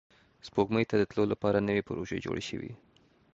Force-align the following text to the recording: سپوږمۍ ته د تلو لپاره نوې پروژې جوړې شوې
سپوږمۍ 0.47 0.85
ته 0.89 0.95
د 0.99 1.03
تلو 1.09 1.23
لپاره 1.33 1.65
نوې 1.67 1.81
پروژې 1.87 2.23
جوړې 2.25 2.43
شوې 2.49 2.71